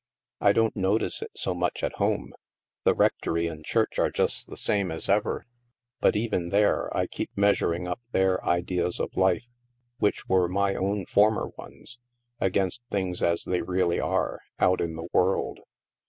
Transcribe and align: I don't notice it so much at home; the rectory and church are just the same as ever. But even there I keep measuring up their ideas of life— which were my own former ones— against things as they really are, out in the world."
I 0.39 0.51
don't 0.51 0.75
notice 0.75 1.21
it 1.21 1.29
so 1.35 1.53
much 1.53 1.83
at 1.83 1.97
home; 1.97 2.33
the 2.85 2.95
rectory 2.95 3.45
and 3.45 3.63
church 3.63 3.99
are 3.99 4.09
just 4.09 4.47
the 4.47 4.57
same 4.57 4.89
as 4.91 5.07
ever. 5.07 5.45
But 5.99 6.15
even 6.15 6.49
there 6.49 6.89
I 6.97 7.05
keep 7.05 7.29
measuring 7.35 7.87
up 7.87 7.99
their 8.11 8.43
ideas 8.43 8.99
of 8.99 9.15
life— 9.15 9.47
which 9.99 10.27
were 10.27 10.47
my 10.49 10.73
own 10.73 11.05
former 11.05 11.49
ones— 11.55 11.99
against 12.41 12.81
things 12.89 13.21
as 13.21 13.43
they 13.43 13.61
really 13.61 13.99
are, 13.99 14.39
out 14.57 14.81
in 14.81 14.95
the 14.95 15.07
world." 15.13 15.59